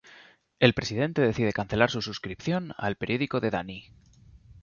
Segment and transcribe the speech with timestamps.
[0.59, 3.85] El Presidente decide cancelar su suscripción al periódico de Danny.